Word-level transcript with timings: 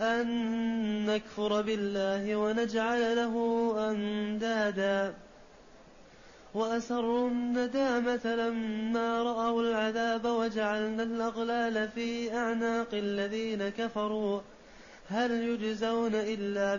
أن 0.00 1.06
نكفر 1.06 1.62
بالله 1.62 2.36
ونجعل 2.36 3.16
له 3.16 3.74
أندادا. 3.90 5.14
وأسروا 6.54 7.30
الندامة 7.30 8.34
لما 8.34 9.22
رأوا 9.22 9.62
العذاب 9.62 10.24
وجعلنا 10.24 11.02
الأغلال 11.02 11.88
في 11.88 12.36
أعناق 12.36 12.88
الذين 12.92 13.68
كفروا. 13.68 14.40
هل 15.08 15.30
يجزون 15.30 16.14
إلا, 16.14 16.74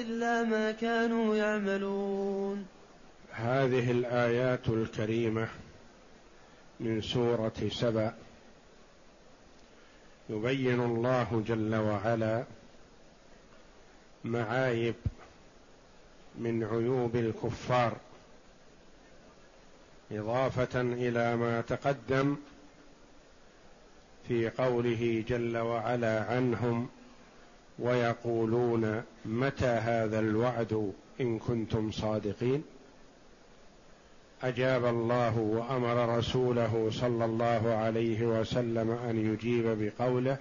إلا 0.00 0.42
ما 0.42 0.72
كانوا 0.72 1.36
يعملون. 1.36 2.66
هذه 3.32 3.90
الآيات 3.90 4.68
الكريمة 4.68 5.48
من 6.80 7.00
سورة 7.00 7.68
سبأ. 7.70 8.14
يبين 10.30 10.80
الله 10.80 11.44
جل 11.46 11.74
وعلا 11.74 12.44
معايب 14.24 14.94
من 16.38 16.64
عيوب 16.64 17.16
الكفار 17.16 17.96
إضافة 20.12 20.80
إلى 20.80 21.36
ما 21.36 21.60
تقدم 21.60 22.36
في 24.28 24.48
قوله 24.50 25.24
جل 25.28 25.58
وعلا 25.58 26.24
عنهم 26.24 26.88
ويقولون 27.78 29.02
متى 29.24 29.66
هذا 29.66 30.18
الوعد 30.18 30.92
إن 31.20 31.38
كنتم 31.38 31.90
صادقين؟ 31.90 32.64
أجاب 34.42 34.84
الله 34.84 35.38
وأمر 35.38 36.18
رسوله 36.18 36.90
صلى 36.92 37.24
الله 37.24 37.74
عليه 37.74 38.22
وسلم 38.22 38.90
أن 38.90 39.32
يجيب 39.32 39.64
بقوله 39.66 40.36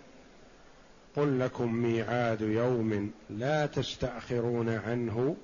قل 1.16 1.40
لكم 1.40 1.74
ميعاد 1.74 2.42
يوم 2.42 3.12
لا 3.30 3.66
تستأخرون 3.66 4.70
عنه 4.70 5.36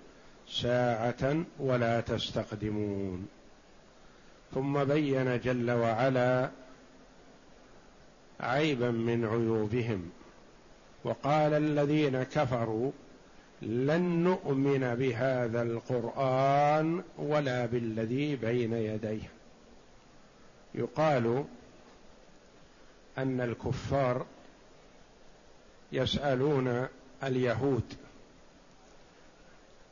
ساعة 0.50 1.44
ولا 1.59 2.01
تستقدمون. 2.01 3.28
ثم 4.53 4.84
بين 4.84 5.40
جل 5.40 5.72
وعلا 5.72 6.50
عيبا 8.40 8.91
من 8.91 9.25
عيوبهم 9.25 10.09
وقال 11.03 11.53
الذين 11.53 12.23
كفروا 12.23 12.91
لن 13.62 14.01
نؤمن 14.23 14.95
بهذا 14.95 15.62
القرآن 15.62 17.03
ولا 17.18 17.66
بالذي 17.66 18.35
بين 18.35 18.73
يديه. 18.73 19.29
يقال 20.75 21.45
أن 23.17 23.41
الكفار 23.41 24.25
يسألون 25.91 26.88
اليهود 27.23 27.94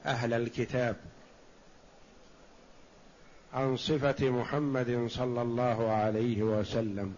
أهل 0.05 0.33
الكتاب 0.33 0.95
عن 3.53 3.77
صفة 3.77 4.29
محمد 4.29 5.07
صلى 5.09 5.41
الله 5.41 5.91
عليه 5.91 6.43
وسلم. 6.43 7.15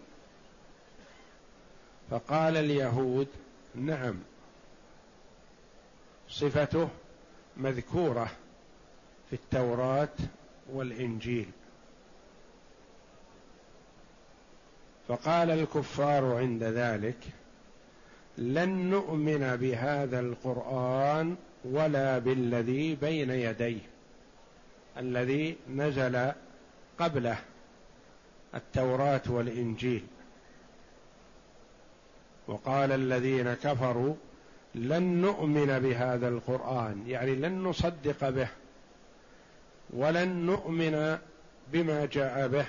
فقال 2.10 2.56
اليهود 2.56 3.28
نعم 3.74 4.14
صفته 6.28 6.88
مذكورة 7.56 8.30
في 9.30 9.32
التوراة 9.32 10.08
والإنجيل. 10.72 11.50
فقال 15.08 15.50
الكفار 15.50 16.36
عند 16.36 16.62
ذلك 16.62 17.18
لن 18.38 18.90
نؤمن 18.90 19.56
بهذا 19.56 20.20
القرآن 20.20 21.36
ولا 21.64 22.18
بالذي 22.18 22.94
بين 22.94 23.30
يديه 23.30 23.80
الذي 24.98 25.56
نزل 25.70 26.32
قبله 26.98 27.38
التوراة 28.54 29.22
والإنجيل. 29.28 30.06
وقال 32.46 32.92
الذين 32.92 33.54
كفروا 33.54 34.14
لن 34.74 35.02
نؤمن 35.02 35.78
بهذا 35.78 36.28
القرآن 36.28 37.04
يعني 37.06 37.34
لن 37.34 37.62
نصدق 37.62 38.28
به 38.28 38.48
ولن 39.90 40.28
نؤمن 40.28 41.18
بما 41.72 42.06
جاء 42.06 42.48
به 42.48 42.66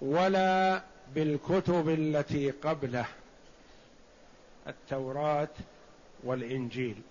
ولا 0.00 0.82
بالكتب 1.14 1.88
التي 1.88 2.50
قبله 2.50 3.06
التوراة 4.66 5.48
والإنجيل. 6.24 7.02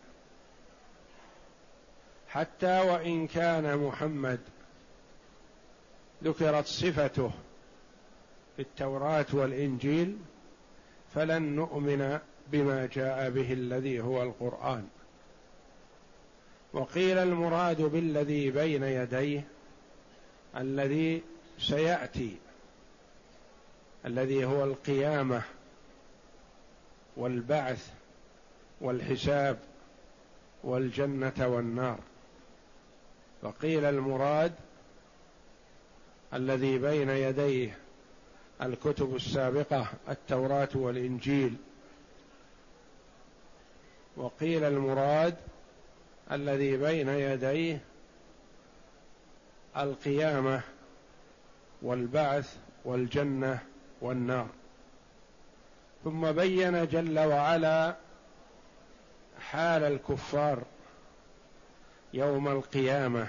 حتى 2.30 2.80
وإن 2.80 3.28
كان 3.28 3.78
محمد 3.78 4.40
ذكرت 6.24 6.66
صفته 6.66 7.32
في 8.56 8.62
التوراة 8.62 9.26
والإنجيل 9.34 10.18
فلن 11.16 11.42
نؤمن 11.56 12.20
بما 12.52 12.86
جاء 12.86 13.30
به 13.30 13.54
الذي 13.54 14.00
هو 14.00 14.24
القرآن. 14.24 14.88
وقيل 16.74 17.18
المراد 17.18 17.82
بالذي 17.82 18.52
بين 18.52 18.84
يديه 18.84 19.44
الذي 20.58 21.22
سيأتي 21.60 22.38
الذي 24.06 24.46
هو 24.46 24.64
القيامة 24.64 25.42
والبعث 27.18 27.92
والحساب 28.82 29.60
والجنة 30.64 31.48
والنار. 31.48 32.00
وقيل 33.44 33.86
المراد 33.86 34.54
الذي 36.34 36.78
بين 36.78 37.10
يديه 37.10 37.78
الكتب 38.62 39.16
السابقة 39.16 39.88
التوراة 40.10 40.70
والإنجيل. 40.74 41.56
وقيل 44.20 44.64
المراد 44.64 45.36
الذي 46.32 46.78
بين 46.78 47.10
يديه 47.10 47.82
القيامة 49.78 50.62
والبعث 51.82 52.58
والجنة 52.86 53.60
والنار. 54.02 54.48
ثم 56.04 56.32
بين 56.32 56.88
جل 56.88 57.20
وعلا 57.20 57.96
حال 59.40 59.84
الكفار 59.84 60.64
يوم 62.14 62.48
القيامة 62.48 63.28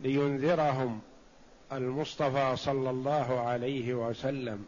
لينذرهم 0.00 1.00
المصطفى 1.72 2.56
صلى 2.56 2.90
الله 2.90 3.40
عليه 3.40 3.94
وسلم 3.94 4.66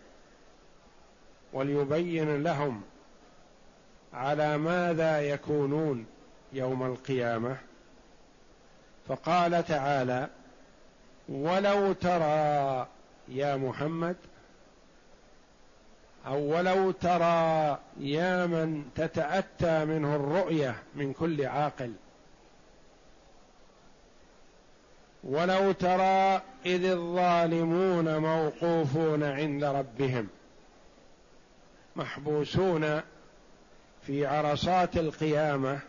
وليبين 1.53 2.43
لهم 2.43 2.83
على 4.15 4.59
ماذا 4.59 5.21
يكونون 5.21 6.07
يوم 6.53 6.83
القيامة؟ 6.83 7.57
فقال 9.09 9.65
تعالى 9.65 10.29
ولو 11.29 11.93
ترى 11.93 12.87
يا 13.29 13.57
محمد 13.57 14.17
أو 16.27 16.57
ولو 16.57 16.91
ترى 16.91 17.79
يا 18.01 18.47
من 18.47 18.85
تتأتى 18.95 19.85
منه 19.85 20.17
الرؤية 20.17 20.75
من 20.95 21.13
كل 21.13 21.47
عاقل 21.47 21.93
ولو 25.25 25.73
ترى 25.73 26.43
إذ 26.67 26.85
الظالمون 26.85 28.19
موقوفون 28.19 29.23
عند 29.23 29.65
ربهم 29.65 30.29
محبوسون 31.97 33.01
في 34.07 34.27
عرصات 34.27 34.97
القيامة 34.97 35.81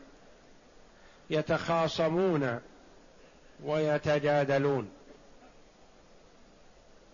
يتخاصمون 1.29 2.59
ويتجادلون. 3.63 4.89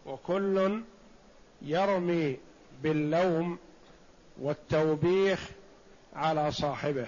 وكل 0.06 0.82
يرمي 1.62 2.38
باللوم 2.84 3.58
والتوبيخ 4.42 5.50
على 6.16 6.52
صاحبه. 6.52 7.08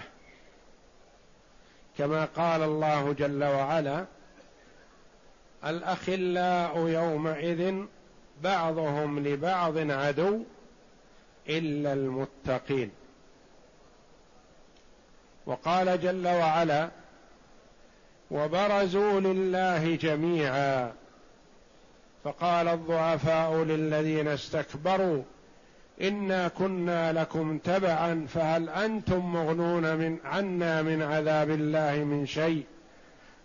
كما 1.98 2.24
قال 2.24 2.62
الله 2.62 3.12
جل 3.12 3.44
وعلا 3.44 4.06
الأخلاء 5.64 6.78
يومئذ 6.78 7.84
بعضهم 8.42 9.28
لبعض 9.28 9.78
عدو 9.90 10.42
إلا 11.48 11.92
المتقين. 11.92 12.90
وقال 15.46 16.00
جل 16.00 16.26
وعلا 16.28 16.88
وبرزوا 18.30 19.20
لله 19.20 19.96
جميعا. 19.96 20.92
فقال 22.24 22.68
الضعفاء 22.68 23.54
للذين 23.64 24.28
استكبروا 24.28 25.22
إنا 26.02 26.48
كنا 26.48 27.12
لكم 27.12 27.58
تبعا 27.58 28.26
فهل 28.28 28.68
أنتم 28.68 29.32
مغنون 29.32 29.96
من 29.96 30.18
عنا 30.24 30.82
من 30.82 31.02
عذاب 31.02 31.50
الله 31.50 32.04
من 32.04 32.26
شيء؟ 32.26 32.64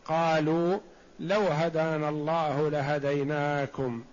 قالوا 0.05 0.79
لو 1.19 1.41
هدانا 1.41 2.09
الله 2.09 2.69
لهديناكم 2.69 4.03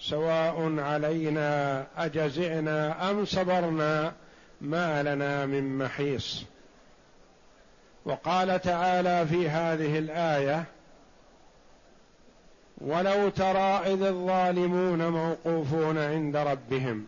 سواء 0.00 0.78
علينا 0.78 1.86
اجزعنا 1.96 3.10
أم 3.10 3.24
صبرنا 3.24 4.12
ما 4.60 5.02
لنا 5.02 5.46
من 5.46 5.78
محيص. 5.78 6.44
وقال 8.04 8.60
تعالى 8.60 9.26
في 9.26 9.48
هذه 9.48 9.98
الآية 9.98 10.64
ولو 12.78 13.28
ترى 13.28 13.94
إذ 13.94 14.02
الظالمون 14.02 15.08
موقوفون 15.08 15.98
عند 15.98 16.36
ربهم 16.36 17.06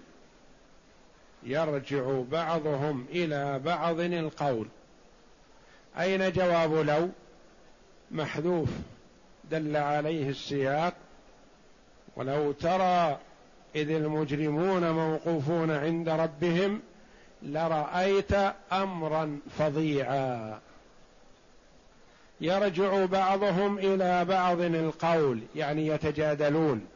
يرجع 1.43 2.21
بعضهم 2.31 3.07
إلى 3.11 3.59
بعض 3.59 4.01
القول. 4.01 4.69
أين 5.99 6.33
جواب 6.33 6.73
لو؟ 6.73 7.09
محذوف 8.11 8.69
دل 9.51 9.77
عليه 9.77 10.29
السياق 10.29 10.95
ولو 12.17 12.53
ترى 12.53 13.19
إذ 13.77 13.91
المجرمون 13.91 14.91
موقوفون 14.91 15.71
عند 15.71 16.09
ربهم 16.09 16.81
لرأيت 17.43 18.33
أمرا 18.73 19.41
فظيعا. 19.59 20.59
يرجع 22.41 23.05
بعضهم 23.05 23.79
إلى 23.79 24.25
بعض 24.25 24.61
القول 24.61 25.41
يعني 25.55 25.87
يتجادلون 25.87 26.87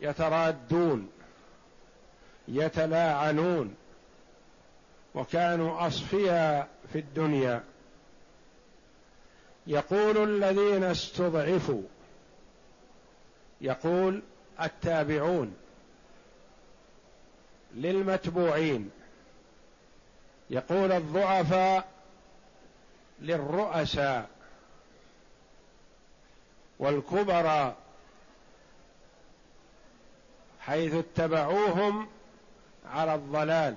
يترادون 0.00 1.10
يتلاعنون. 2.48 3.74
وكانوا 5.14 5.86
أصفياء 5.86 6.68
في 6.92 6.98
الدنيا. 6.98 7.64
يقول 9.66 10.44
الذين 10.44 10.84
استضعفوا 10.84 11.82
يقول 13.60 14.22
التابعون 14.62 15.56
للمتبوعين. 17.74 18.90
يقول 20.50 20.92
الضعفاء 20.92 21.88
للرؤساء 23.20 24.28
والكبراء 26.78 27.76
حيث 30.60 30.94
اتبعوهم 30.94 32.08
على 32.86 33.14
الضلال. 33.14 33.76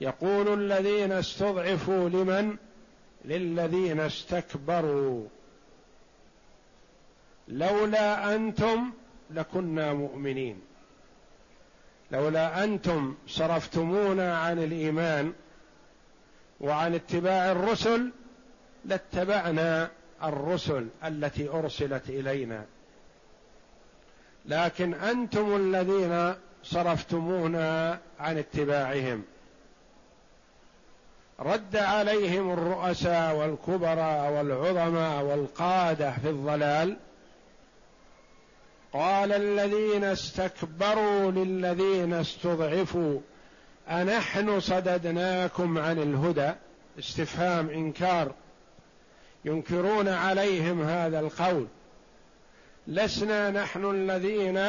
يقول 0.00 0.62
الذين 0.62 1.12
استضعفوا 1.12 2.08
لمن؟ 2.08 2.56
للذين 3.24 4.00
استكبروا. 4.00 5.26
لولا 7.48 8.34
أنتم 8.34 8.92
لكنا 9.30 9.92
مؤمنين. 9.92 10.60
لولا 12.10 12.64
أنتم 12.64 13.14
صرفتمونا 13.28 14.38
عن 14.38 14.58
الإيمان 14.58 15.32
وعن 16.62 16.94
اتباع 16.94 17.52
الرسل 17.52 18.10
لاتبعنا 18.84 19.90
الرسل 20.22 20.88
التي 21.04 21.48
أرسلت 21.48 22.08
إلينا. 22.08 22.64
لكن 24.46 24.94
أنتم 24.94 25.56
الذين 25.56 26.34
صرفتمونا 26.64 27.98
عن 28.20 28.38
اتباعهم. 28.38 29.22
رد 31.40 31.76
عليهم 31.76 32.52
الرؤساء 32.52 33.36
والكبراء 33.36 34.32
والعظماء 34.32 35.24
والقادة 35.24 36.10
في 36.10 36.28
الضلال. 36.28 36.96
قال 38.92 39.32
الذين 39.32 40.04
استكبروا 40.04 41.30
للذين 41.30 42.12
استضعفوا 42.12 43.20
أنحن 43.88 44.60
صددناكم 44.60 45.78
عن 45.78 45.98
الهدى. 45.98 46.52
استفهام 46.98 47.68
إنكار. 47.68 48.32
ينكرون 49.44 50.08
عليهم 50.08 50.82
هذا 50.82 51.20
القول. 51.20 51.66
لسنا 52.86 53.50
نحن 53.50 53.90
الذين 53.90 54.68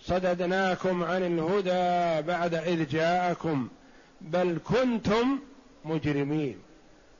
صددناكم 0.00 1.04
عن 1.04 1.22
الهدى 1.22 2.26
بعد 2.26 2.54
إذ 2.54 2.88
جاءكم 2.88 3.68
بل 4.20 4.58
كنتم 4.64 5.38
مجرمين. 5.84 6.58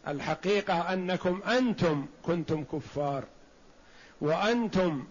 الحقيقة 0.09 0.92
أنكم 0.92 1.42
أنتم 1.42 2.06
كنتم 2.23 2.64
كفار 2.64 3.25
وأنتم 4.21 5.04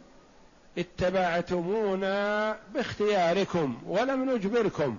اتبعتمونا 0.77 2.57
باختياركم 2.73 3.81
ولم 3.85 4.29
نجبركم. 4.29 4.97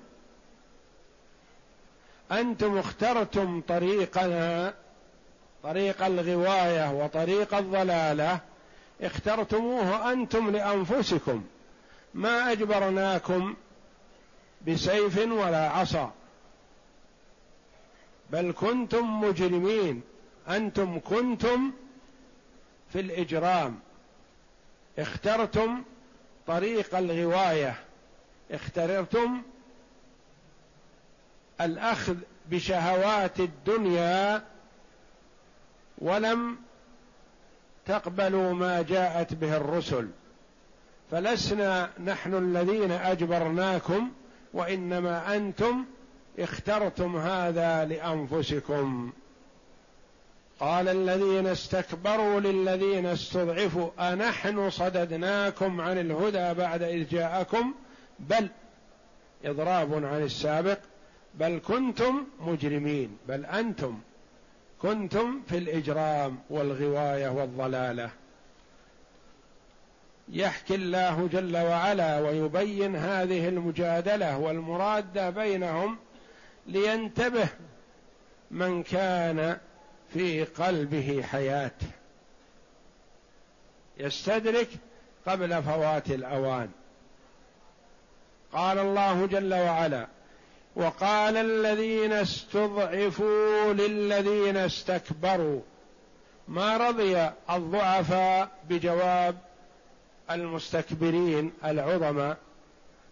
أنتم 2.33 2.79
اخترتم 2.79 3.61
طريقنا 3.61 4.75
طريق 5.63 6.03
الغواية 6.03 6.91
وطريق 6.91 7.55
الضلالة 7.55 8.41
اخترتموه 9.03 10.13
أنتم 10.13 10.51
لأنفسكم. 10.51 11.45
ما 12.15 12.53
أجبرناكم 12.53 13.55
بسيف 14.69 15.19
ولا 15.19 15.69
عصا. 15.69 16.13
بل 18.31 18.53
كنتم 18.53 19.21
مجرمين. 19.21 20.03
أنتم 20.49 21.01
كنتم 21.01 21.73
في 22.93 23.01
الإجرام. 23.01 23.79
اخترتم 24.99 25.83
طريق 26.47 26.97
الغواية. 26.97 27.75
اخترتم 28.51 29.43
الأخذ 31.61 32.17
بشهوات 32.51 33.41
الدنيا 33.41 34.43
ولم 35.99 36.57
تقبلوا 37.87 38.53
ما 38.53 38.83
جاءت 38.83 39.35
به 39.35 39.57
الرسل. 39.57 40.09
فلسنا 41.11 41.91
نحن 42.05 42.35
الذين 42.35 42.93
أجبرناكم 42.93 44.11
وإنما 44.53 45.37
أنتم 45.37 45.85
اخترتم 46.39 47.17
هذا 47.17 47.85
لأنفسكم. 47.85 49.13
قال 50.61 50.89
الذين 50.89 51.47
استكبروا 51.47 52.41
للذين 52.41 53.07
استضعفوا 53.07 54.13
أنحن 54.13 54.71
صددناكم 54.71 55.81
عن 55.81 55.99
الهدى 55.99 56.55
بعد 56.55 56.83
إذ 56.83 57.09
جاءكم؟ 57.09 57.75
بل 58.19 58.49
إضراب 59.45 60.05
عن 60.05 60.23
السابق. 60.23 60.79
بل 61.37 61.61
كنتم 61.67 62.27
مجرمين 62.41 63.19
بل 63.29 63.47
أنتم 63.47 63.99
كنتم 64.83 65.43
في 65.49 65.59
الإجرام 65.59 66.39
والغواية 66.51 67.29
والضلالة. 67.29 68.11
يحكي 70.29 70.75
الله 70.75 71.29
جل 71.33 71.57
وعلا 71.57 72.21
ويبين 72.21 72.97
هذه 72.97 73.49
المجادلة 73.49 74.39
والمرادة 74.39 75.31
بينهم 75.31 75.97
لينتبه 76.67 77.49
من 78.51 78.83
كان 78.83 79.59
في 80.13 80.45
قلبه 80.45 81.23
حياة. 81.23 81.71
يستدرك 83.99 84.69
قبل 85.27 85.63
فوات 85.63 86.11
الأوان. 86.11 86.71
قال 88.53 88.79
الله 88.79 89.27
جل 89.27 89.55
وعلا 89.55 90.16
وقال 90.77 91.37
الذين 91.37 92.13
استضعفوا 92.13 93.73
للذين 93.73 94.57
استكبروا 94.57 95.61
ما 96.49 96.77
رضي 96.77 97.31
الضعفاء 97.51 98.49
بجواب 98.69 99.37
المستكبرين 100.31 101.53
العظماء 101.65 102.37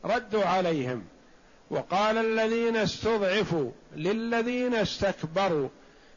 ردوا 0.04 0.44
عليهم. 0.44 1.04
وقال 1.70 2.18
الذين 2.18 2.76
استضعفوا 2.76 3.70
للذين 3.96 4.74
استكبروا 4.74 5.68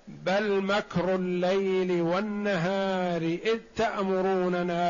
بل 0.08 0.62
مكر 0.62 1.16
الليل 1.16 2.02
والنهار 2.02 3.22
إذ 3.22 3.60
تأمروننا 3.76 4.82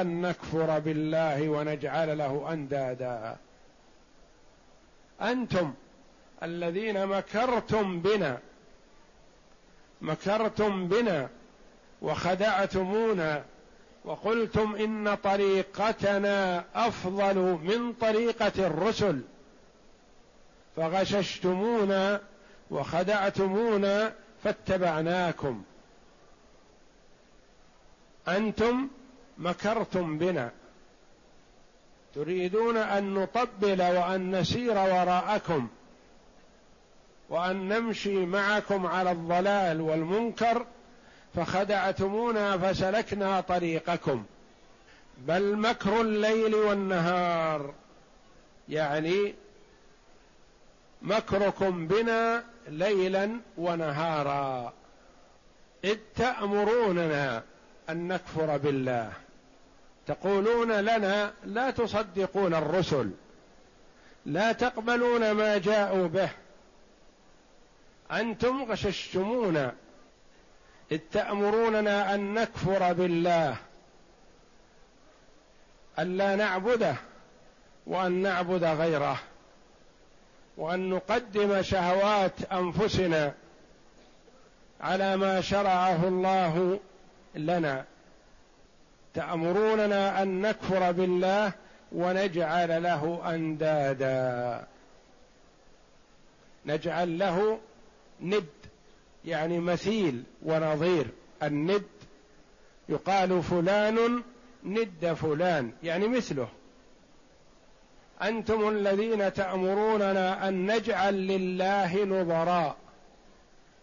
أن 0.00 0.20
نكفر 0.20 0.78
بالله 0.78 1.48
ونجعل 1.48 2.18
له 2.18 2.52
أندادا. 2.52 3.36
أنتم 5.22 5.74
الذين 6.42 7.06
مكرتم 7.06 8.00
بنا. 8.00 8.38
مكرتم 10.00 10.88
بنا 10.88 11.28
وخدعتمونا 12.02 13.44
وقلتم 14.04 14.74
إن 14.74 15.14
طريقتنا 15.14 16.64
أفضل 16.74 17.36
من 17.62 17.92
طريقة 17.92 18.66
الرسل. 18.66 19.20
فغششتمونا 20.76 22.20
وخدعتمونا 22.70 24.12
فاتبعناكم. 24.44 25.62
أنتم 28.28 28.88
مكرتم 29.38 30.18
بنا. 30.18 30.50
تريدون 32.16 32.76
أن 32.76 33.14
نطبل 33.14 33.82
وأن 33.82 34.40
نسير 34.40 34.72
وراءكم 34.72 35.68
وأن 37.28 37.68
نمشي 37.68 38.26
معكم 38.26 38.86
على 38.86 39.12
الضلال 39.12 39.80
والمنكر 39.80 40.66
فخدعتمونا 41.34 42.58
فسلكنا 42.58 43.40
طريقكم. 43.40 44.24
بل 45.18 45.56
مكر 45.56 46.00
الليل 46.00 46.54
والنهار 46.54 47.74
يعني 48.68 49.34
مكركم 51.02 51.86
بنا 51.86 52.44
ليلا 52.68 53.40
ونهارا. 53.58 54.72
إذ 55.84 55.98
تأمروننا 56.16 57.42
أن 57.90 58.08
نكفر 58.08 58.56
بالله. 58.56 59.12
تقولون 60.06 60.72
لنا 60.72 61.32
لا 61.44 61.70
تصدقون 61.70 62.54
الرسل 62.54 63.10
لا 64.26 64.52
تقبلون 64.52 65.30
ما 65.30 65.58
جاءوا 65.58 66.08
به. 66.08 66.30
أنتم 68.12 68.64
غششتمونا 68.64 69.72
إذ 70.92 71.00
تأمروننا 71.12 72.14
أن 72.14 72.34
نكفر 72.34 72.92
بالله 72.92 73.56
الا 75.98 76.36
نعبده 76.36 76.96
وأن 77.86 78.12
نعبد 78.12 78.64
غيره 78.64 79.18
وأن 80.56 80.90
نقدم 80.90 81.62
شهوات 81.62 82.52
أنفسنا 82.52 83.34
على 84.80 85.16
ما 85.16 85.40
شرعه 85.40 86.08
الله 86.08 86.80
لنا. 87.34 87.84
تأمروننا 89.16 90.22
أن 90.22 90.40
نكفر 90.40 90.92
بالله 90.92 91.52
ونجعل 91.92 92.82
له 92.82 93.34
أندادا. 93.34 94.66
نجعل 96.66 97.18
له 97.18 97.58
ند 98.20 98.46
يعني 99.24 99.58
مثيل 99.58 100.22
ونظير. 100.42 101.06
الند 101.42 101.82
يقال 102.88 103.42
فلان 103.42 104.22
ند 104.64 105.12
فلان 105.12 105.72
يعني 105.82 106.08
مثله. 106.08 106.48
أنتم 108.22 108.68
الذين 108.68 109.32
تأمروننا 109.32 110.48
أن 110.48 110.72
نجعل 110.72 111.14
لله 111.14 112.04
نظراء. 112.04 112.76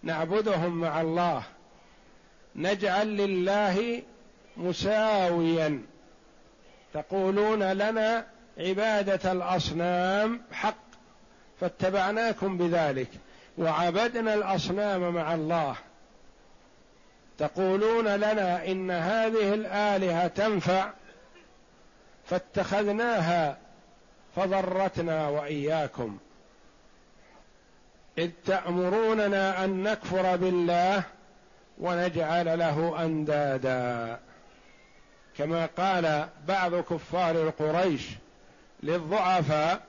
نعبدهم 0.04 0.82
مع 0.82 1.02
الله. 1.02 1.44
نجعل 2.56 3.18
لله 3.18 4.04
مساويا. 4.58 5.82
تقولون 6.94 7.64
لنا 7.64 8.26
عبادة 8.58 9.32
الأصنام 9.32 10.42
حق 10.52 10.84
فاتبعناكم 11.60 12.58
بذلك 12.58 13.10
وعبدنا 13.58 14.34
الأصنام 14.34 15.14
مع 15.14 15.34
الله. 15.34 15.76
تقولون 17.38 18.08
لنا 18.08 18.68
إن 18.68 18.92
هذه 18.92 19.54
الآلهة 19.54 20.28
تنفع 20.28 20.90
فاتخذناها 22.26 23.58
فضرتنا 24.36 25.28
وإياكم. 25.28 26.18
إذ 28.18 28.32
تأمروننا 28.46 29.64
أن 29.64 29.84
نكفر 29.84 30.36
بالله 30.36 31.04
ونجعل 31.80 32.60
له 32.60 33.06
أندادا. 33.06 34.20
كما 35.38 35.66
قال 35.66 36.30
بعض 36.48 36.76
كفار 36.76 37.50
قريش 37.50 38.10
للضعفاء 38.84 39.82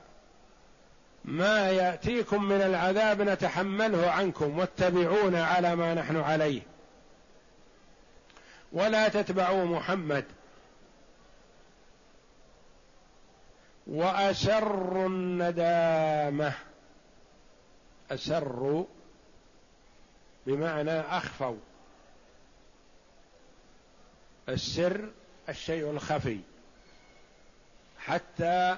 ما 1.24 1.70
يأتيكم 1.70 2.44
من 2.44 2.60
العذاب 2.60 3.22
نتحمله 3.22 4.10
عنكم 4.10 4.58
واتبعونا 4.58 5.46
على 5.46 5.76
ما 5.76 5.94
نحن 5.94 6.16
عليه. 6.16 6.62
ولا 8.72 9.08
تتبعوا 9.08 9.64
محمد. 9.64 10.24
واسروا 13.86 15.08
الندامة. 15.08 16.52
اسروا 18.10 18.84
بمعنى 20.46 21.00
أخفوا. 21.00 21.56
السر 24.48 25.10
الشيء 25.48 25.90
الخفي 25.90 26.38
حتى 27.98 28.76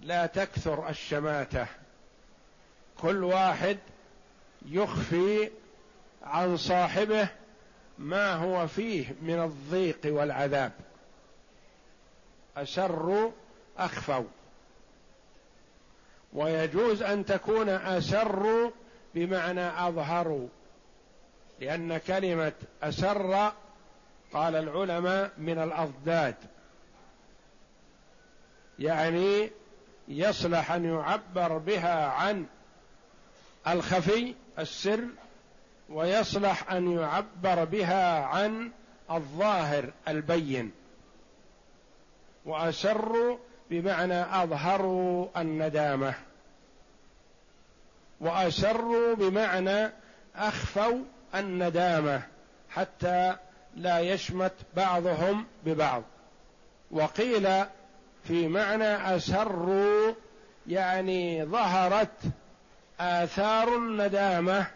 لا 0.00 0.26
تكثر 0.26 0.88
الشماتة. 0.88 1.66
كل 3.00 3.24
واحد 3.24 3.78
يخفي 4.66 5.50
عن 6.22 6.56
صاحبه 6.56 7.28
ما 7.98 8.32
هو 8.34 8.66
فيه 8.66 9.14
من 9.22 9.42
الضيق 9.42 10.00
والعذاب. 10.04 10.72
اسروا 12.56 13.30
أخفوا. 13.78 14.24
ويجوز 16.32 17.02
أن 17.02 17.24
تكون 17.24 17.68
اسروا 17.68 18.70
بمعنى 19.14 19.88
أظهروا 19.88 20.48
لأن 21.60 21.98
كلمة 21.98 22.52
اسر 22.82 23.52
قال 24.32 24.56
العلماء 24.56 25.30
من 25.38 25.58
الأضداد. 25.58 26.34
يعني 28.78 29.50
يصلح 30.08 30.72
أن 30.72 30.84
يعبر 30.84 31.58
بها 31.58 32.06
عن 32.06 32.46
الخفي 33.68 34.34
السر 34.58 35.04
ويصلح 35.88 36.72
أن 36.72 36.92
يعبر 36.98 37.64
بها 37.64 38.24
عن 38.24 38.72
الظاهر 39.10 39.92
البين. 40.08 40.72
واسروا 42.44 43.38
بمعنى 43.70 44.42
اظهروا 44.42 45.28
الندامة. 45.36 46.14
واسروا 48.20 49.14
بمعنى 49.14 49.92
أخفوا 50.36 50.98
الندامة 51.34 52.22
حتى 52.70 53.36
لا 53.76 54.00
يشمت 54.00 54.52
بعضهم 54.76 55.46
ببعض. 55.64 56.02
وقيل 56.90 57.64
في 58.24 58.48
معنى 58.48 59.16
أسروا 59.16 60.12
يعني 60.66 61.44
ظهرت 61.44 62.22
آثار 63.00 63.76
الندامة 63.76 64.66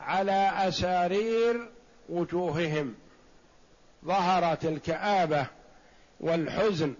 على 0.00 0.52
أسارير 0.56 1.70
وجوههم. 2.08 2.94
ظهرت 4.04 4.64
الكابه 4.64 5.46
والحزن. 6.20 6.94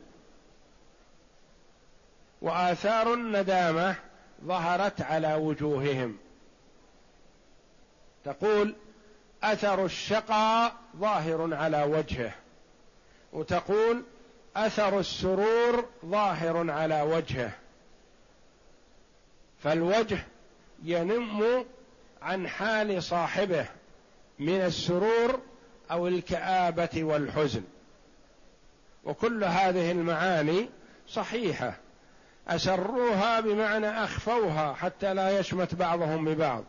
وآثار 2.43 3.15
الندامة 3.15 3.97
ظهرت 4.45 5.03
على 5.03 5.35
وجوههم. 5.35 6.19
تقول 8.25 8.75
أثر 9.53 9.85
الشقاء 9.85 10.75
ظاهر 10.97 11.55
على 11.55 11.83
وجهه. 11.83 12.33
وتقول 13.33 14.03
أثر 14.57 14.99
السرور 14.99 15.89
ظاهر 16.07 16.71
على 16.71 17.03
وجهه. 17.03 17.51
فالوجه 19.63 20.19
ينم 20.85 21.65
عن 22.23 22.49
حال 22.49 23.03
صاحبه 23.03 23.67
من 24.39 24.61
السرور 24.61 25.41
أو 25.91 26.09
الكآبة 26.09 27.05
والحزن. 27.05 27.63
وكل 29.05 29.45
هذه 29.45 29.91
المعاني 29.91 30.69
صحيحة. 31.09 31.77
أسروها 32.49 33.41
بمعنى 33.41 34.05
أخفوها 34.05 34.75
حتى 34.75 35.15
لا 35.15 35.39
يشمت 35.39 35.75
بعضهم 35.75 36.25
ببعض. 36.25 36.65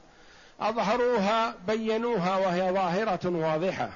أظهروها 0.60 1.56
بينوها 1.68 2.38
وهي 2.38 2.72
ظاهرة 2.72 3.30
واضحة. 3.30 3.90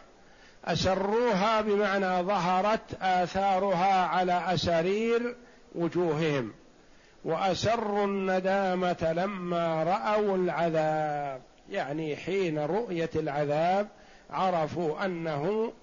أسروها 0.65 1.61
بمعنى 1.61 2.23
ظهرت 2.23 3.01
آثارها 3.01 4.05
على 4.05 4.41
أسارير 4.53 5.35
وجوههم. 5.75 6.53
وأسروا 7.25 8.05
الندامة 8.05 9.13
لما 9.15 9.83
رأوا 9.83 10.37
العذاب. 10.37 11.41
يعني 11.69 12.15
حين 12.15 12.59
رؤية 12.59 13.09
العذاب 13.15 13.87
عرفوا 14.29 15.05
أنه 15.05 15.73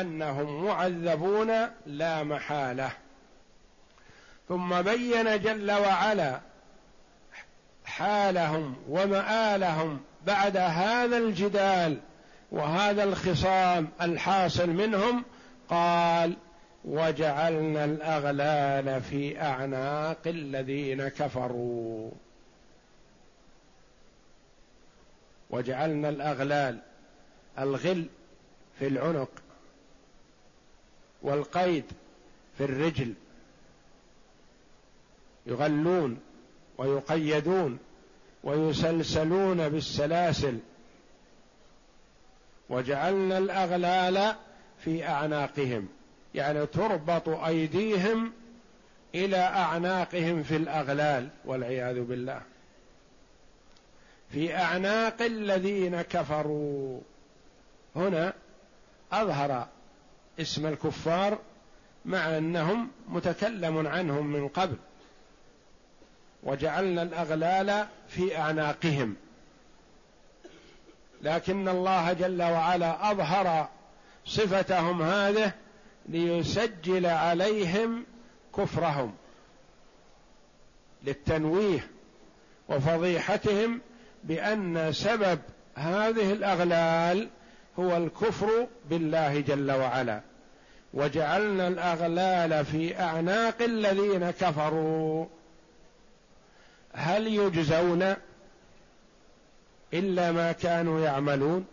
أنهم 0.00 0.64
معذبون 0.64 1.52
لا 1.86 2.22
محالة. 2.22 2.90
ثم 4.48 4.82
بين 4.82 5.40
جل 5.40 5.72
وعلا 5.72 6.40
حالهم 7.96 8.76
ومآلهم 8.88 10.00
بعد 10.26 10.56
هذا 10.56 11.18
الجدال 11.18 12.00
وهذا 12.52 13.04
الخصام 13.04 13.88
الحاصل 14.02 14.70
منهم 14.70 15.24
قال 15.68 16.36
وجعلنا 16.84 17.84
الأغلال 17.84 19.02
في 19.02 19.40
أعناق 19.42 20.18
الذين 20.26 21.08
كفروا. 21.08 22.10
وجعلنا 25.50 26.08
الأغلال 26.08 26.78
الغل 27.58 28.06
في 28.78 28.86
العنق 28.86 29.30
والقيد 31.22 31.84
في 32.58 32.64
الرجل 32.64 33.14
يغلون 35.46 36.20
ويقيدون 36.78 37.78
ويسلسلون 38.44 39.68
بالسلاسل. 39.68 40.58
وجعلنا 42.68 43.38
الأغلال 43.38 44.34
في 44.84 45.08
أعناقهم 45.08 45.88
يعني 46.34 46.66
تربط 46.66 47.28
أيديهم 47.28 48.32
إلى 49.14 49.36
أعناقهم 49.36 50.42
في 50.42 50.56
الأغلال 50.56 51.28
والعياذ 51.44 52.00
بالله. 52.00 52.40
في 54.30 54.56
أعناق 54.56 55.22
الذين 55.22 56.02
كفروا. 56.02 57.00
هنا 57.96 58.32
أظهر 59.12 59.68
اسم 60.40 60.66
الكفار 60.66 61.38
مع 62.04 62.38
أنهم 62.38 62.88
متكلم 63.08 63.86
عنهم 63.86 64.26
من 64.26 64.48
قبل. 64.48 64.76
وجعلنا 66.44 67.02
الأغلال 67.02 67.86
في 68.08 68.38
أعناقهم. 68.38 69.16
لكن 71.22 71.68
الله 71.68 72.12
جل 72.12 72.42
وعلا 72.42 73.10
أظهر 73.10 73.68
صفتهم 74.26 75.02
هذه 75.02 75.52
ليسجل 76.08 77.06
عليهم 77.06 78.04
كفرهم 78.56 79.14
للتنويه 81.04 81.86
وفضيحتهم 82.68 83.80
بأن 84.24 84.92
سبب 84.92 85.38
هذه 85.74 86.32
الأغلال 86.32 87.28
هو 87.78 87.96
الكفر 87.96 88.66
بالله 88.90 89.40
جل 89.40 89.72
وعلا. 89.72 90.20
وجعلنا 90.94 91.68
الأغلال 91.68 92.64
في 92.64 93.00
أعناق 93.00 93.62
الذين 93.62 94.30
كفروا. 94.30 95.26
هل 96.94 97.26
يجزون 97.26 98.14
إلا 99.94 100.32
ما 100.32 100.52
كانوا 100.52 101.00
يعملون؟ 101.00 101.66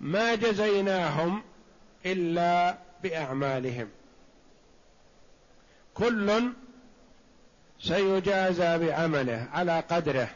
ما 0.00 0.34
جزيناهم 0.34 1.42
إلا 2.06 2.78
بأعمالهم. 3.02 3.88
كل 5.94 6.52
سيجازى 7.80 8.78
بعمله 8.78 9.48
على 9.52 9.80
قدره. 9.80 10.28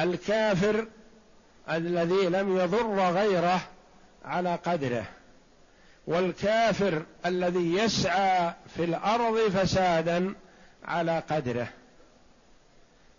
الكافر 0.00 0.86
الذي 1.70 2.26
لم 2.28 2.56
يضر 2.58 3.10
غيره 3.10 3.60
على 4.24 4.54
قدره. 4.54 5.06
والكافر 6.06 7.02
الذي 7.26 7.74
يسعى 7.74 8.52
في 8.76 8.84
الأرض 8.84 9.38
فسادا 9.38 10.34
على 10.84 11.22
قدره. 11.30 11.68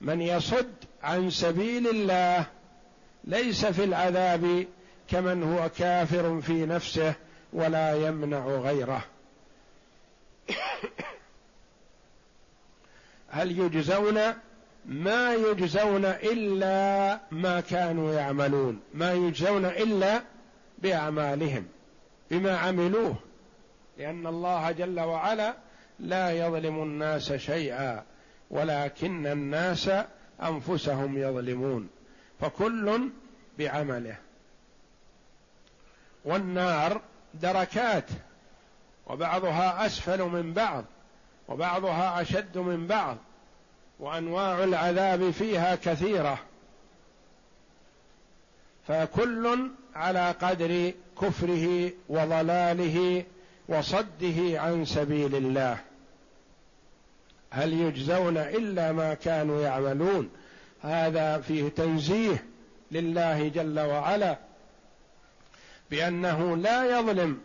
من 0.01 0.21
يصد 0.21 0.73
عن 1.03 1.29
سبيل 1.29 1.87
الله 1.87 2.45
ليس 3.23 3.65
في 3.65 3.83
العذاب 3.83 4.65
كمن 5.07 5.43
هو 5.43 5.69
كافر 5.77 6.41
في 6.41 6.65
نفسه 6.65 7.13
ولا 7.53 8.07
يمنع 8.07 8.45
غيره. 8.45 9.05
هل 13.29 13.59
يجزون؟ 13.59 14.19
ما 14.85 15.33
يجزون 15.33 16.05
إلا 16.05 17.19
ما 17.31 17.61
كانوا 17.61 18.13
يعملون. 18.13 18.79
ما 18.93 19.13
يجزون 19.13 19.65
إلا 19.65 20.21
بأعمالهم. 20.77 21.67
بما 22.35 22.57
عملوه. 22.57 23.15
لأن 23.97 24.27
الله 24.27 24.71
جل 24.71 24.99
وعلا 24.99 25.55
لا 25.99 26.31
يظلم 26.31 26.83
الناس 26.83 27.33
شيئا 27.33 28.03
ولكن 28.49 29.27
الناس 29.27 29.89
أنفسهم 30.43 31.17
يظلمون. 31.17 31.89
فكل 32.39 33.09
بعمله. 33.57 34.17
والنار 36.25 37.01
دركات 37.33 38.05
وبعضها 39.07 39.85
أسفل 39.85 40.23
من 40.23 40.53
بعض 40.53 40.85
وبعضها 41.47 42.21
أشد 42.21 42.57
من 42.57 42.87
بعض 42.87 43.17
وأنواع 43.99 44.63
العذاب 44.63 45.31
فيها 45.31 45.75
كثيرة. 45.75 46.39
فكل 48.87 49.71
على 49.95 50.31
قدر 50.31 50.93
كفره 51.21 51.91
وضلاله 52.09 53.23
وصده 53.69 54.61
عن 54.61 54.85
سبيل 54.85 55.35
الله. 55.35 55.77
هل 57.51 57.73
يجزون 57.73 58.37
إلا 58.37 58.91
ما 58.91 59.13
كانوا 59.13 59.61
يعملون؟ 59.61 60.29
هذا 60.81 61.41
فيه 61.41 61.69
تنزيه 61.69 62.45
لله 62.91 63.47
جل 63.47 63.79
وعلا 63.79 64.37
بأنه 65.91 66.57
لا 66.57 66.99
يظلم 66.99 67.41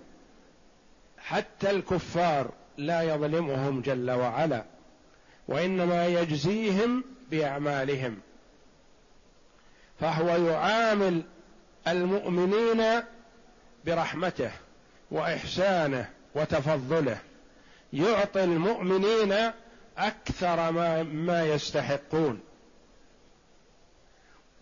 حتى 1.18 1.70
الكفار 1.70 2.50
لا 2.78 3.02
يظلمهم 3.02 3.80
جل 3.80 4.10
وعلا 4.10 4.64
وإنما 5.48 6.06
يجزيهم 6.06 7.04
بأعمالهم. 7.30 8.18
فهو 10.00 10.28
يعامل 10.28 11.22
المؤمنين 11.88 12.82
برحمته 13.86 14.50
وإحسانه 15.10 16.08
وتفضله. 16.34 17.18
يعطي 17.92 18.44
المؤمنين 18.44 19.50
أكثر 19.98 20.70
ما 20.70 21.02
ما 21.02 21.44
يستحقون. 21.44 22.40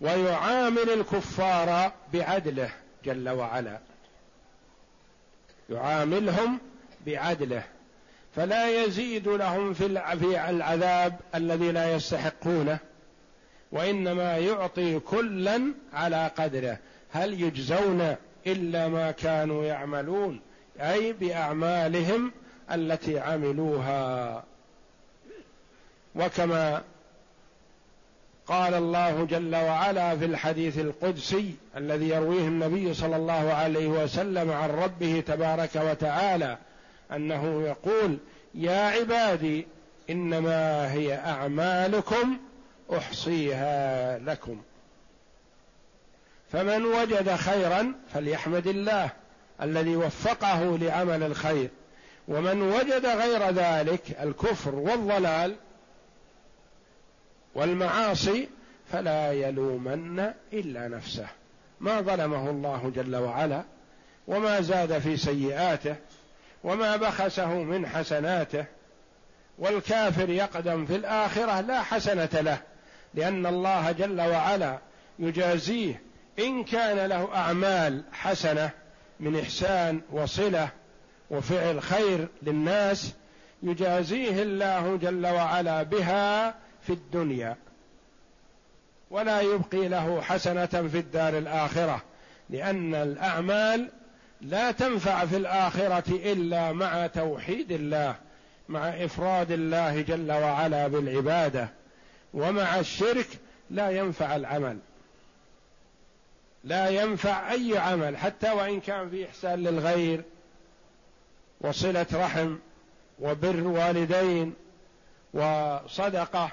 ويعامل 0.00 0.90
الكفار 0.90 1.92
بعدله 2.12 2.70
جل 3.04 3.28
وعلا. 3.28 3.78
يعاملهم 5.70 6.59
بعدله. 7.07 7.62
فلا 8.37 8.85
يزيد 8.85 9.28
لهم 9.28 9.74
في 9.74 9.87
العذاب 9.87 11.20
الذي 11.35 11.72
لا 11.72 11.94
يستحقونه. 11.94 12.78
وإنما 13.72 14.38
يعطي 14.38 14.98
كلا 14.98 15.74
على 15.92 16.31
قدره. 16.38 16.78
هل 17.12 17.42
يجزون 17.42 18.16
إلا 18.46 18.88
ما 18.88 19.11
كانوا 19.11 19.64
يعملون 19.64 20.40
أي 20.81 21.12
بأعمالهم 21.12 22.33
التي 22.72 23.18
عملوها. 23.18 24.44
وكما 26.14 26.83
قال 28.46 28.74
الله 28.74 29.24
جل 29.24 29.57
وعلا 29.57 30.16
في 30.16 30.24
الحديث 30.24 30.79
القدسي 30.79 31.55
الذي 31.77 32.09
يرويه 32.09 32.48
النبي 32.48 32.94
صلى 32.94 33.16
الله 33.16 33.53
عليه 33.53 33.88
وسلم 33.88 34.51
عن 34.51 34.70
ربه 34.70 35.22
تبارك 35.27 35.77
وتعالى 35.77 36.59
أنه 37.12 37.62
يقول 37.62 38.18
يا 38.55 38.81
عبادي 38.81 39.66
إنما 40.11 40.92
هي 40.92 41.14
أعمالكم 41.14 42.37
أحصيها 42.96 44.18
لكم. 44.18 44.61
فمن 46.52 46.84
وجد 46.84 47.34
خيرا 47.34 47.92
فليحمد 48.14 48.66
الله 48.66 49.11
الذي 49.62 49.96
وفقه 49.96 50.78
لعمل 50.78 51.22
الخير. 51.22 51.68
ومن 52.28 52.62
وجد 52.62 53.06
غير 53.06 53.50
ذلك 53.50 54.16
الكفر 54.22 54.74
والضلال 54.74 55.56
والمعاصي 57.54 58.48
فلا 58.92 59.32
يلومن 59.32 60.32
إلا 60.52 60.88
نفسه. 60.88 61.26
ما 61.80 62.00
ظلمه 62.00 62.50
الله 62.50 62.92
جل 62.96 63.16
وعلا 63.16 63.62
وما 64.26 64.61
زاد 64.61 64.98
في 64.98 65.16
سيئاته 65.16 65.96
وما 66.64 66.96
بخسه 66.96 67.54
من 67.54 67.87
حسناته. 67.87 68.64
والكافر 69.58 70.30
يقدم 70.30 70.87
في 70.87 70.96
الآخرة 70.96 71.61
لا 71.61 71.82
حسنة 71.82 72.28
له 72.32 72.58
لأن 73.14 73.46
الله 73.46 73.92
جل 73.92 74.20
وعلا 74.20 74.78
يجازيه 75.18 76.08
إن 76.38 76.64
كان 76.64 77.09
له 77.09 77.35
أعمال 77.35 78.03
حسنة 78.12 78.70
من 79.20 79.40
إحسان 79.40 80.01
وصلة 80.12 80.68
وفعل 81.31 81.83
خير 81.83 82.29
للناس 82.42 83.14
يجازيه 83.62 84.42
الله 84.42 84.96
جل 84.96 85.27
وعلا 85.27 85.83
بها 85.83 86.55
في 86.83 86.92
الدنيا. 86.92 87.57
ولا 89.11 89.40
يبقي 89.40 89.88
له 89.88 90.20
حسنة 90.20 90.66
في 90.66 90.98
الدار 90.98 91.38
الآخرة 91.38 92.03
لأن 92.51 92.94
الأعمال 92.94 93.90
لا 94.40 94.70
تنفع 94.70 95.27
في 95.27 95.37
الآخرة 95.37 96.33
إلا 96.33 96.72
مع 96.72 97.07
توحيد 97.07 97.72
الله 97.72 98.14
مع 98.68 98.88
إفراد 98.88 99.53
الله 99.53 100.01
جل 100.01 100.33
وعلا 100.33 100.88
بالعبادة 100.88 101.68
ومع 102.35 102.79
الشرك 102.79 103.27
لا 103.70 103.90
ينفع 103.90 104.37
العمل. 104.37 104.79
لا 106.64 106.88
ينفع 106.88 107.53
أي 107.53 107.79
عمل 107.79 108.16
حتى 108.16 108.51
وإن 108.51 108.81
كان 108.81 109.11
في 109.11 109.27
إحسان 109.27 109.62
للغير 109.62 110.23
وصلة 111.61 112.07
رحم 112.14 112.57
وبر 113.21 113.66
والدين 113.66 114.55
وصدقة 115.35 116.51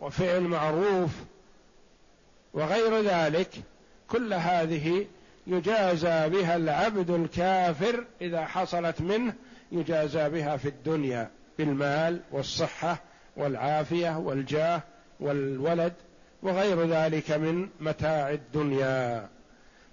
وفعل 0.00 0.40
معروف 0.40 1.10
وغير 2.54 3.00
ذلك 3.00 3.50
كل 4.08 4.32
هذه 4.32 5.06
يجازى 5.46 6.28
بها 6.28 6.56
العبد 6.56 7.10
الكافر 7.10 8.04
إذا 8.20 8.46
حصلت 8.46 9.00
منه 9.00 9.34
يجازى 9.72 10.28
بها 10.28 10.56
في 10.56 10.68
الدنيا 10.68 11.30
بالمال 11.58 12.20
والصحة 12.30 13.02
والعافية 13.36 14.18
والجاه 14.18 14.82
والولد 15.20 15.92
وغير 16.42 16.86
ذلك 16.86 17.30
من 17.30 17.68
متاع 17.80 18.30
الدنيا. 18.30 19.28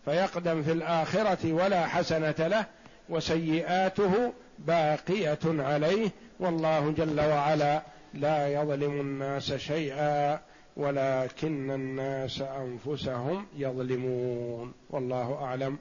فيقدم 0.05 0.63
في 0.63 0.71
الآخرة 0.71 1.53
ولا 1.53 1.88
حسنة 1.88 2.36
له 2.39 2.65
وسيئاته 3.10 4.34
باقية 4.60 5.39
عليه. 5.45 6.10
والله 6.39 6.91
جل 6.91 7.21
وعلا 7.21 7.81
لا 8.13 8.47
يظلم 8.47 9.01
الناس 9.01 9.53
شيئا 9.53 10.39
ولكن 10.77 11.71
الناس 11.71 12.41
أنفسهم 12.41 13.45
يظلمون. 13.58 14.73
والله 14.89 15.39
أعلم. 15.41 15.77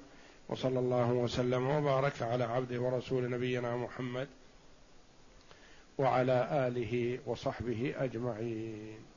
وصلى 0.48 0.78
الله 0.78 1.12
وسلم 1.12 1.70
وبارك 1.70 2.22
على 2.22 2.44
عبده 2.44 2.80
ورسول 2.80 3.30
نبينا 3.30 3.76
محمد 3.76 4.28
وعلى 5.98 6.48
آله 6.50 7.18
وصحبه 7.26 7.94
أجمعين. 7.98 9.13